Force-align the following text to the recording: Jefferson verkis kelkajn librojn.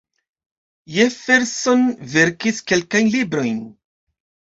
Jefferson 0.93 1.83
verkis 2.13 2.57
kelkajn 2.71 3.11
librojn. 3.17 3.61